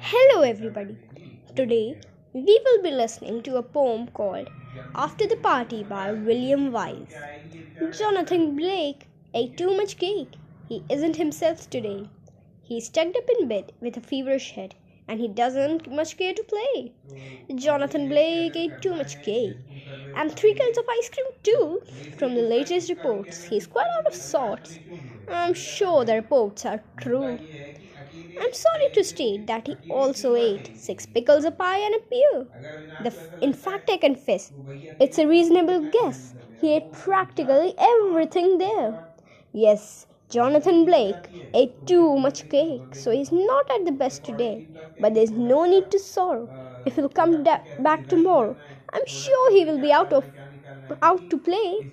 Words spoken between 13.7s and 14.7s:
with a feverish